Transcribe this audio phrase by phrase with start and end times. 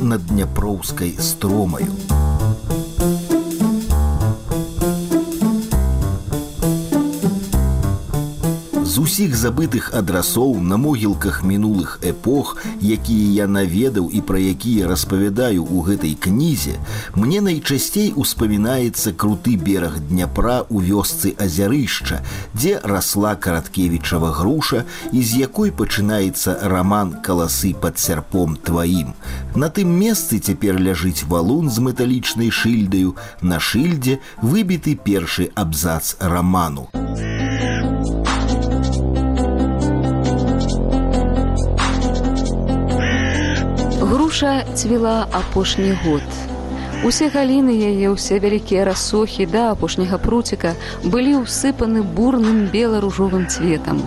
[0.00, 2.11] над дняпроўскай стромаю.
[9.12, 15.84] Усіх забытых адрасоў на могілках мінулых эпох, якія я наведаў і пра якія распавядаю ў
[15.84, 16.80] гэтай кнізе,
[17.12, 22.22] мне найчасцей успамінаецца круты бераг дняпра ў вёсцы азярышча,
[22.56, 29.12] дзе расла караткевічава груша і з якой пачынаецца раман каласы пад сярпом тваім.
[29.52, 33.12] На тым месцы цяпер ляжыць валун з металічнай шыльдаю,
[33.44, 36.88] на шыльдзе выбіты першы абзац раману.
[44.32, 46.22] Груша цвіла апошні год.
[47.04, 50.72] Усе галіны яе ўсе вялікія расохі да апошняга пруціка
[51.04, 54.00] былі ўсыпаны бурным бела-ружовым цветам.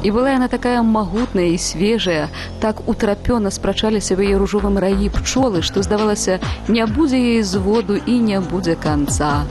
[0.00, 2.32] І была яна такая магутная і свежая,
[2.64, 6.40] так утрапёна спрачаліся в яе ружовым раі пчолы, што здавалася,
[6.72, 9.44] не будзе яе зводу і не будзе канца.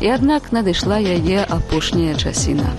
[0.00, 2.72] І аднак надышла яе апошняя часіна.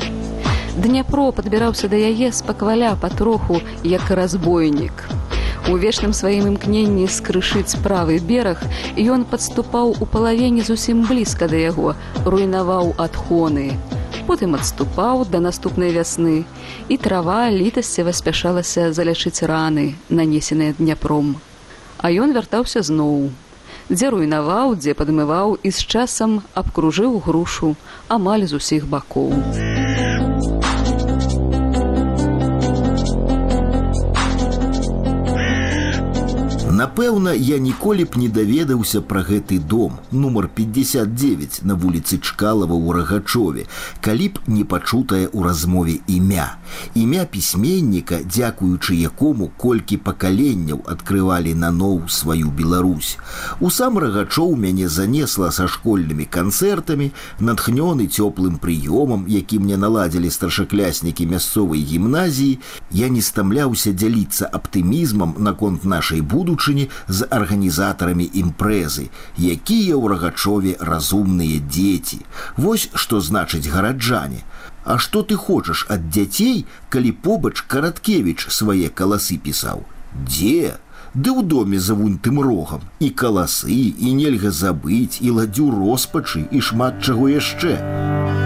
[0.81, 5.28] Дняпро падбіраўся да яе спакваля патроху як разбойнік.
[5.67, 8.63] У вечным сваім імкненні скрышыць правы бераг,
[8.95, 13.75] ён падступаў у палавені зусім блізка да яго, руйнаваў адхоны.
[14.29, 16.45] Потым адступаў да наступнай вясны,
[16.87, 21.35] і трава літасцева спяшалася залячыць раны, нанесеныя дняпром.
[21.99, 23.29] А ён вяртаўся зноў.
[23.89, 27.75] Дзе руйнаваў, дзе падмываў і з часам абкружыў грушу
[28.07, 29.33] амаль з усіх бакоў.
[36.99, 42.91] Напэўна, я ніколі б не даведаўся пра гэты дом нумар 59 на вуліцы чкалава ў
[42.91, 43.63] рагачове,
[44.03, 46.59] калі б не пачутае ў размове імя.
[46.99, 53.15] Імя пісьменніка, дзякуючы якому колькі пакаленняў адкрывалі наноў сваю Беларусь.
[53.63, 61.31] У сам рагачоў мяне занесла са школьнымі канцэртамі, натхнёны цёплым прыёмам, які мне наладзілі старшакляснікі
[61.31, 62.59] мясцовай гімназіі,
[62.91, 70.75] я не стамляўся дзяліцца аптымізмам наконт нашай будучы будучыні з арганізатарамі імпрэзы, якія ў рагачове
[70.79, 72.25] разумныя дзеці.
[72.57, 74.43] Вось што значыць гараджане.
[74.85, 79.83] А што ты хочаш ад дзяцей, калі побач караткевіч свае каласы пісаў?
[80.25, 80.79] Дзе?
[81.13, 86.61] Ды ў доме за вунтым рогам і каласы і нельга забыць і ладзю роспачы і
[86.61, 88.38] шмат чаго яшчэ.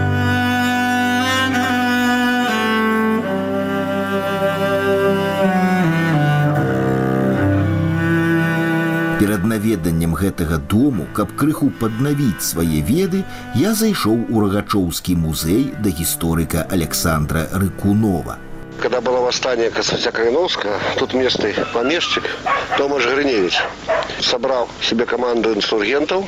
[9.44, 13.24] Наведаннем гэтага дому, каб крыху паднавіць свае веды,
[13.54, 18.38] я зайшоў у рагачоўскі музей да гісторыка Александра Рыкунова.
[18.80, 22.24] Когда было восстание Косатя Калиновского, тут местный помещик
[22.76, 23.62] Томаш Гриневич
[24.20, 26.24] собрал себе команду инсургентов,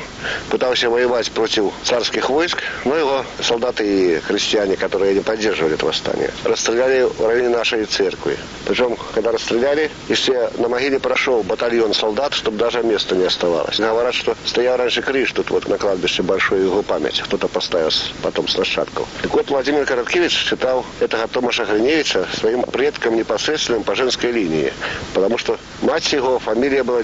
[0.49, 6.31] пытался воевать против царских войск, но его солдаты и христиане, которые не поддерживали это восстание,
[6.43, 8.37] расстреляли в районе нашей церкви.
[8.65, 13.79] Причем, когда расстреляли, если на могиле прошел батальон солдат, чтобы даже места не оставалось.
[13.79, 17.21] Говорят, что стоял раньше крыш тут вот на кладбище большой его память.
[17.21, 17.87] Кто-то поставил
[18.21, 19.07] потом с нащадков.
[19.21, 24.73] Так вот, Владимир Короткевич считал этого Томаша Гриневича своим предкам непосредственным по женской линии.
[25.13, 27.03] Потому что мать его, фамилия была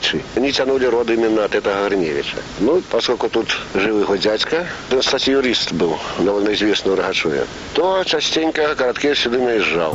[0.00, 0.24] Гринкевичи.
[0.36, 2.36] Они тянули род именно от этого Гриневича.
[2.58, 8.02] Ну, поскольку тут жил его дядька, он, кстати, юрист был, довольно известный в Рогачеве, то
[8.04, 9.94] частенько Короткевич сюда наезжал.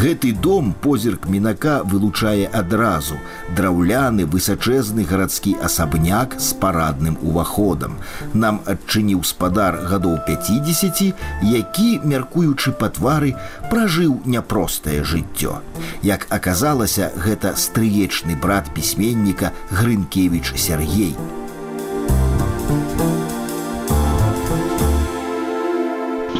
[0.00, 3.18] Гэты дом позірк мінака вылучае адразу
[3.56, 7.98] драўляны высачэзны гарадскі асабняк з парадным уваходам.
[8.32, 11.12] Нам адчыніў спадар гадоў 50,
[11.50, 13.34] які, мяркуючы па твары,
[13.68, 15.60] пражыў няпростае жыццё.
[16.00, 21.12] Як аказалася, гэта стрыечны брат пісьменніка Грынкевич Сергей.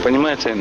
[0.02, 0.56] Понимаете,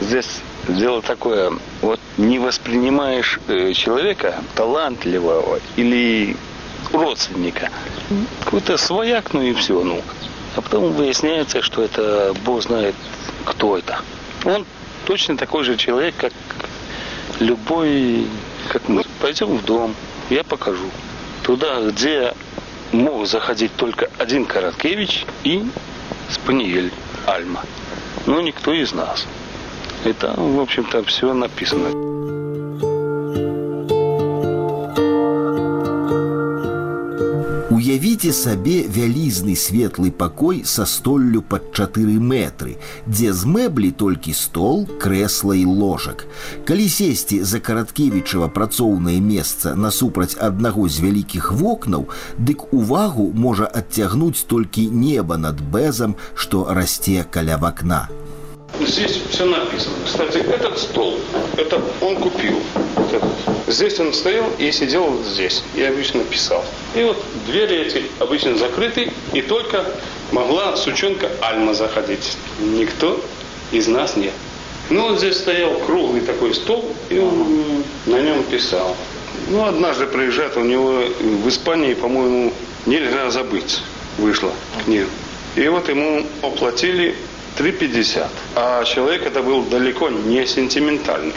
[0.00, 0.38] здесь
[0.68, 1.52] дело такое,
[1.82, 6.36] вот не воспринимаешь э, человека талантливого или
[6.92, 7.70] родственника,
[8.44, 10.02] какой-то свояк, ну и все, ну.
[10.56, 12.94] А потом выясняется, что это Бог знает,
[13.44, 14.00] кто это.
[14.44, 14.64] Он
[15.04, 16.32] точно такой же человек, как
[17.40, 18.26] любой,
[18.68, 19.04] как мы.
[19.20, 19.94] Пойдем в дом,
[20.30, 20.90] я покажу.
[21.42, 22.34] Туда, где
[22.92, 25.64] мог заходить только один Короткевич и
[26.30, 26.92] Спаниель
[27.26, 27.62] Альма.
[28.26, 29.26] Но никто из нас.
[30.04, 31.88] И там, в общем-то, все написано.
[37.70, 44.84] Уявіце сабе вялізны светлы пакой са столлю пад 4 метры, дзе з мэблі толькі стол,
[45.00, 46.26] крэсла і ложак.
[46.64, 52.08] Калі сесці за караткевічава працоўнае месца насупраць аднаго з вялікіх вокнаў,
[52.38, 58.08] дык увагу можа адцягнуць толькі неба над бэзам, што расце каля вакна.
[58.80, 59.94] Здесь все написано.
[60.04, 61.20] Кстати, этот стол,
[61.56, 62.60] это он купил.
[62.96, 63.30] Вот этот.
[63.68, 65.62] Здесь он стоял и сидел вот здесь.
[65.74, 66.64] И обычно писал.
[66.94, 67.16] И вот
[67.46, 69.84] двери эти обычно закрыты, и только
[70.32, 72.36] могла сучонка Альма заходить.
[72.60, 73.20] Никто
[73.70, 74.32] из нас нет.
[74.90, 78.94] Ну, вот здесь стоял круглый такой стол, и он на нем писал.
[79.48, 82.52] Ну, однажды приезжает, у него в Испании, по-моему,
[82.86, 83.80] нельзя забыть,
[84.18, 84.52] вышла
[84.84, 85.06] книга.
[85.56, 87.14] И вот ему оплатили
[87.58, 88.26] 3,50.
[88.56, 91.34] А человек это был далеко не сентиментальный.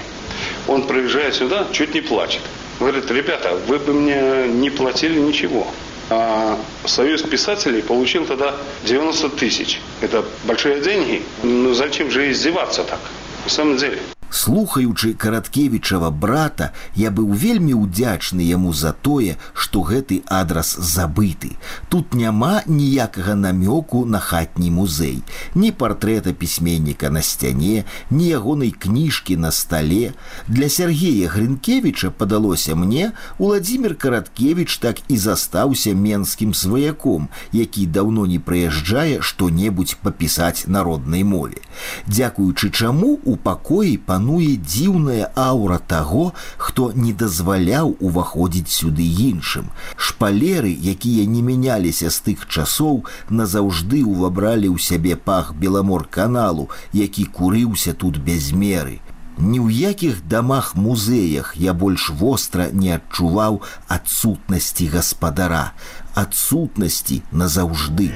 [0.68, 2.42] Он приезжает сюда, чуть не плачет.
[2.80, 5.68] Говорит, ребята, вы бы мне не платили ничего.
[6.10, 8.56] А Союз писателей получил тогда
[8.86, 9.80] 90 тысяч.
[10.02, 11.24] Это большие деньги.
[11.44, 13.00] Ну зачем же издеваться так?
[13.44, 14.00] На самом деле.
[14.29, 21.56] Слухаючы караткевічава брата, я быў вельмі ўдзячны яму за тое, што гэты адрас забыты.
[21.88, 25.24] Тут няма ніякага намёку на хатні музей,
[25.56, 30.12] ні партрэта пісьменніка на сцяне, ні ягонай кніжкі на стале.
[30.47, 38.39] Для Сергея Грынкевіча падалося мне, Уладзімир Караткевіч так і застаўся менскім сваяком, які даўно не
[38.39, 41.63] прыязджае што-небудзь папісаць народнай мове.
[42.07, 49.69] Дзякуючы чаму у пакоі па пануе дзіўная аура таго, хто не дазваляў уваходзіць сюды іншым.
[49.94, 57.30] Шпалеры, якія не мяняліся з тых часоў, назаўжды ўвабралі ў сябе пах беламор каналу, які
[57.30, 58.98] курыўся тут без меры.
[59.38, 65.78] Ні ў якіх дамах музеях я больш востра не адчуваў адсутнасці гаспадара,
[66.18, 68.10] адсутнасці назаўжды.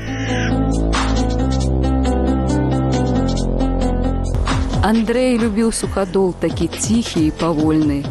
[4.81, 8.01] Андрэй любіў сухадол такі ціхі і павольны.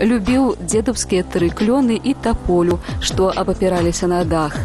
[0.00, 4.56] Любіў дзедаўскія тры клёны і таполю, што абапіраліся на дах.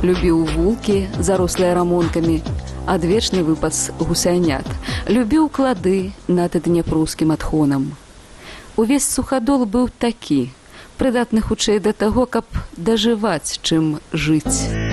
[0.00, 2.40] Любіў вулкі, зарослыя рамонкамі,
[2.88, 4.64] адвечны выпас гусянят.
[5.12, 7.92] Любіў клады над дняпрускім адхонам.
[8.80, 10.48] Увесь сухадол быў такі,
[10.96, 12.48] прыдатны хутчэй да таго, каб
[12.80, 14.87] дажываць, чым жыць.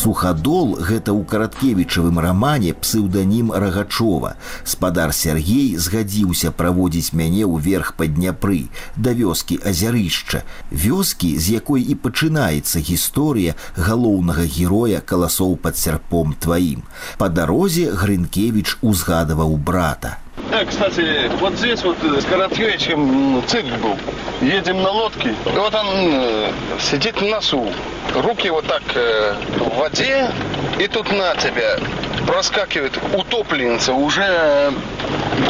[0.00, 4.30] Сухадол гэта ў караткевічавым рамане псеўданім рагачова.
[4.64, 10.40] Спадар Сергей згадзіўся праводзіць мяне ўверх па дняпры да вёскі азярышча,
[10.72, 16.80] вёскі, з якой і пачынаецца гісторыя галоўнага героя каласоў пад сярпом тваім.
[17.20, 20.16] Па дарозе Грынкевіч узгадаваў брата.
[20.52, 23.96] А, кстати, вот здесь вот с Короткевичем цирк был.
[24.40, 25.30] Едем на лодке.
[25.30, 27.72] И вот он э, сидит на носу.
[28.14, 30.30] Руки вот так э, в воде.
[30.78, 31.78] И тут на тебя
[32.26, 33.92] проскакивает утопленница.
[33.92, 34.72] Уже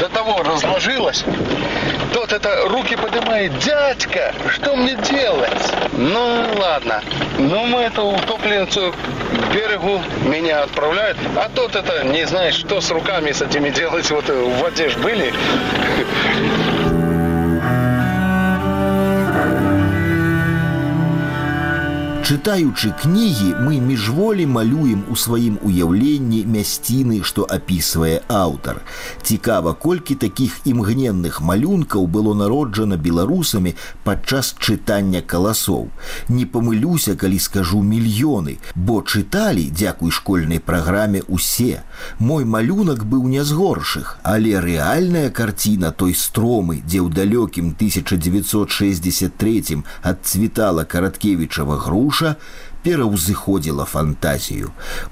[0.00, 1.24] до того разложилась.
[2.12, 3.58] Тот это руки поднимает.
[3.58, 5.72] Дядька, что мне делать?
[5.92, 7.02] Ну, ладно.
[7.38, 11.18] Ну, мы эту утопленницу к берегу меня отправляют.
[11.36, 14.10] А тот это не знает, что с руками с этими делать.
[14.10, 15.32] Вот в воде ж были.
[22.30, 28.86] Чытаючы кнігі, мы міжволі малюем у сваім уяўленні мясціны, што апісвае аўтар.
[29.22, 33.74] Цікава, колькі такіх імгненных малюнкаў было народжана беларусамі
[34.06, 35.90] падчас чытання каласоў.
[36.28, 41.82] Не памылюся, калі скажу мільёны, бо чыталі, дзякуй школьнай праграме усе.
[42.20, 49.82] Мой малюнак быў не з горшых, але рэальная карціна той стромы, дзе ў далёкім 1963
[50.06, 52.36] адцвітала караткевічава груша, душа
[52.82, 54.70] пераўзыходзіла фантазію.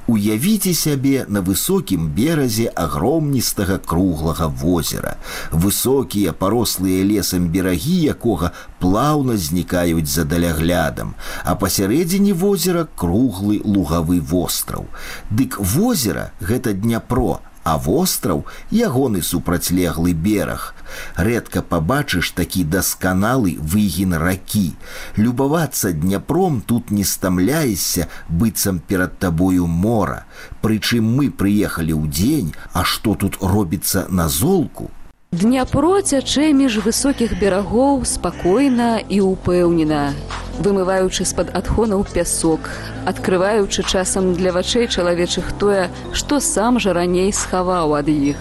[0.09, 5.17] Уявіце сябе на высокім беразе агромністага круглага возера.
[5.53, 14.89] Высокія парослыя лесам берагі якога плаўна знікаюць за даляглядам, а пасярэдзіне возера круглы лугавы востраў.
[15.29, 20.75] Дык возера гэта дняпро, а востраў ягоны супрацьлеглы бераг.
[21.21, 24.73] Рэдка пабачыш такі дасканалы выгін ракі.
[25.17, 30.25] Любавацца дняпром тут не стамляешся быццам перад табою мора.
[30.65, 34.89] Прычым мы прыехалі ў дзень, а што тут робіцца на золку,
[35.29, 40.17] Дняпро цячэ між высокіх берагоў спакойна і ўпэўнена,
[40.59, 42.71] вымываючы з-пад адхонаў пясок,
[43.07, 48.39] адкрываючы часам для вачэй чалавечых тое, што сам жа раней схаваў ад іх.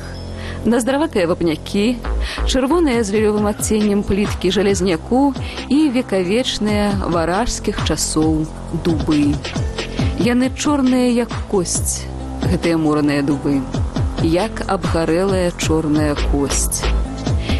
[0.67, 1.95] Наздраватыя вапнякі,
[2.49, 5.31] чырвоныя з лілёвым адценнем пліткі жалезняку
[5.69, 8.43] і векавечныя варажскіх часоў
[8.83, 9.37] дубы.
[10.19, 12.03] Яны чорныя як косць,
[12.43, 13.61] гэтыя мураныя дубы,
[14.25, 16.81] як абгарэлая чорная косць.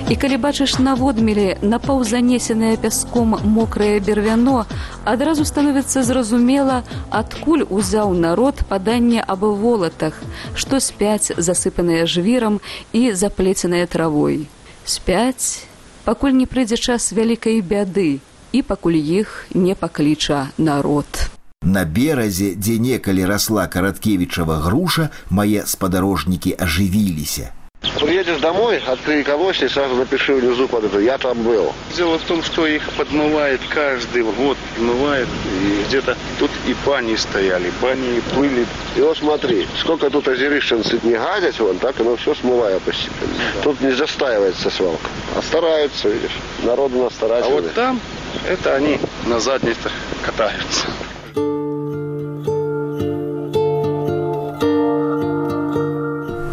[0.08, 4.64] І калі бачыш наводмелі напаўзанесенае пяском мокрае бервяно,
[5.04, 6.78] адразу становіцца зразумела,
[7.12, 10.16] адкуль узяў народ паданне аб волатах,
[10.56, 12.62] што спяць засыпаныя жвірам
[12.96, 14.48] і заплеценыя травой.
[14.88, 15.68] Спяць,
[16.08, 18.24] пакуль не прыйдзе час вялікай бяды
[18.56, 21.28] і пакуль іх не пакліча народ.
[21.68, 27.52] На беразе, дзе некалі расла караткевічава груша, мае спадарожнікі ажывіліся.
[28.00, 31.74] Приедешь домой, открой колосья, сразу напиши внизу под это «Я там был».
[31.96, 35.28] Дело в том, что их подмывает каждый год, подмывает.
[35.62, 38.66] И где-то тут и бани стояли, бани плыли.
[38.96, 43.34] И вот смотри, сколько тут озерищенцы не гадят, вон, так оно все смывая постепенно.
[43.64, 45.10] Тут не застаивается свалка.
[45.36, 46.38] А стараются, видишь.
[46.64, 47.62] Народ у нас А старательный.
[47.62, 48.00] вот там,
[48.48, 49.92] это они на задницах
[50.24, 50.88] катаются.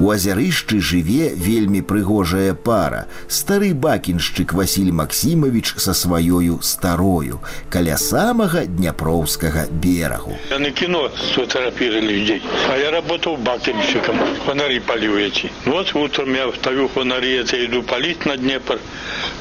[0.04, 3.06] У азярышчы жыве вельмі прыгожая пара.
[3.26, 10.37] Стары бакеншчык Васіль Максімович са сваёю старою каля самага дняпроўскага берагу.
[10.50, 15.50] Я на кино сфотографировали людей, а я работал бакенщиком, фонари полил эти.
[15.64, 18.78] Вот утром я встаю фонари, это иду полить на Днепр,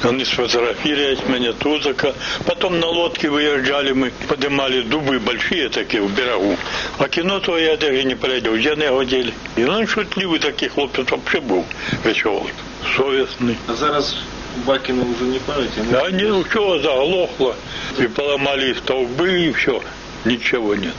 [0.02, 2.14] они сфотографировать меня тузака.
[2.46, 6.56] Потом на лодке выезжали мы, поднимали дубы большие такие в берегу.
[6.96, 9.34] А кино то я даже не пройдел, где на его деле.
[9.56, 11.64] И он шутливый таких хлопец вообще был,
[12.04, 12.52] веселый,
[12.96, 13.58] совестный.
[13.68, 14.16] А зараз
[14.66, 15.80] Бакина уже не памяти.
[15.90, 17.56] Да не, все заглохло,
[17.98, 19.82] и поломали столбы, и все,
[20.24, 20.94] ничего нет.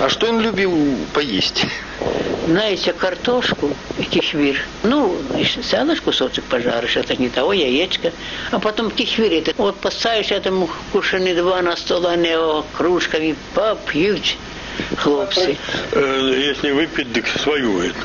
[0.00, 0.72] А что он любил
[1.14, 1.66] поесть?
[2.46, 4.60] Знаете, картошку и кишмир.
[4.82, 8.12] Ну, и салыш кусочек пожаришь, это не того, яичко.
[8.50, 14.36] А потом кишмир, это вот поставишь этому кушаны два на стол, они его кружками попьют,
[14.96, 15.56] хлопцы.
[15.92, 17.98] Э, если выпить, так свою эту,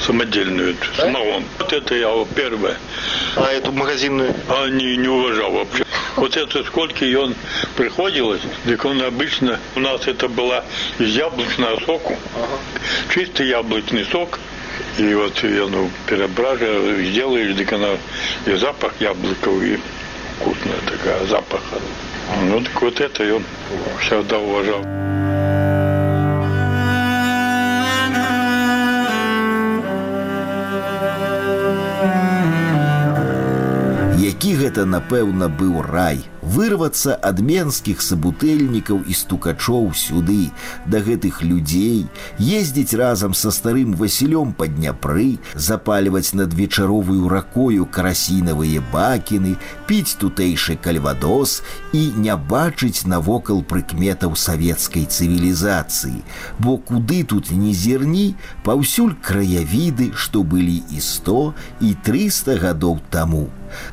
[0.00, 1.44] самодельную, эту, самогон.
[1.58, 2.76] Вот это я вот первое.
[3.36, 4.34] А эту магазинную?
[4.48, 5.84] А не, не уважал вообще.
[6.16, 7.34] Вот это сколько и он
[7.76, 10.64] приходилось, так он обычно, у нас это была
[10.98, 12.16] из яблочного соку,
[13.12, 14.38] чистый яблочный сок,
[14.98, 17.88] и вот я, ну, перебраживаешь, делаешь, так она
[18.46, 19.78] и запах яблоков, и
[20.40, 21.60] вкусная такая, запах.
[22.44, 23.44] Ну, так вот это и он
[24.00, 24.82] всегда уважал.
[34.36, 40.52] Які гэта, напэўна, быў рай, вырвацца ад менскіх сабутэльнікаў і стукачоў сюды,
[40.84, 42.04] да гэтых людзей,
[42.36, 49.56] ездзіць разам са старым Васілём па Дняпры, запальваць над вечаровую ракою карасінавыя бакіны,
[49.88, 51.62] піць тутэйшы кальвадос
[51.96, 56.20] і не бачыць навокал прыкметаў савецкай цывілізацыі.
[56.60, 58.36] Бо куды тут не зерні,
[58.68, 63.48] паўсюль краявіды, што былі і 100 і 300 гадоў таму.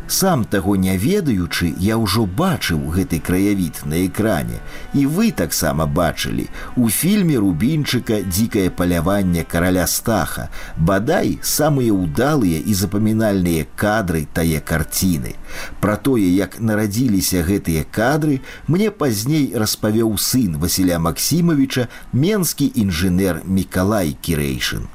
[0.07, 4.61] Сам таго не ведаючы, я ўжо бачыў гэты краявід на экране.
[4.93, 12.73] І вы таксама бачылі у фільме рубінчыка дзікае паляванне караля стаха, бадай самыя ўдалыя і
[12.73, 15.35] запамінальныя кадры тае карціны.
[15.81, 24.13] Пра тое, як нарадзіліся гэтыя кадры, мне пазней распавёў сын Васіля Максімовича менскі інжынер Мікалай
[24.21, 24.92] Кірэйшын.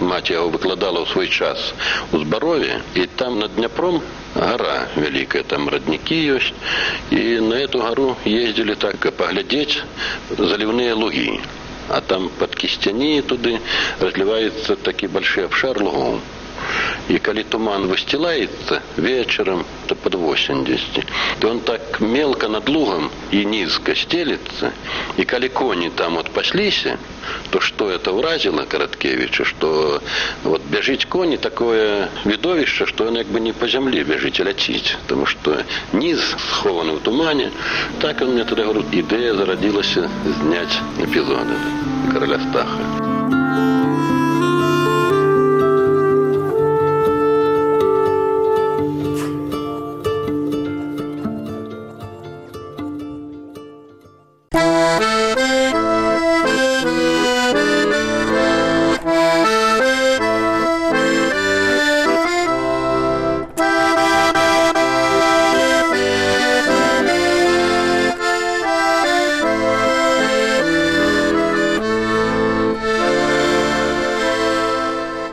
[0.00, 1.74] Маці яго выкладала ў свой час
[2.12, 4.02] у збарове і там над дняпром
[4.34, 6.52] гора вялікая там раднікі ёсць
[7.10, 9.82] і на эту гару ездзілі так паглядзець
[10.38, 11.40] заліўныя лугі
[11.88, 13.58] а там под кісцяні туды
[14.00, 16.18] разліваецца такі большой абшар лугоў
[17.08, 21.04] і калі туман высцілаецца вечарам то под 80
[21.38, 24.72] то он так мелко над лугам і нізка стелецца
[25.16, 26.98] і калі коні там от пасліся
[27.50, 30.00] то что это ўразіла караткевича что
[30.44, 34.96] вот бяжыць коні такое відовішча что он як бы не по зямле бяжыць а ляціць
[35.06, 37.50] потому что ніз схованы ў тумане.
[38.00, 40.08] Так он мне тады говорю ідэя зарадзілася
[40.40, 41.58] зняць эпізоды
[42.12, 43.03] караля стаха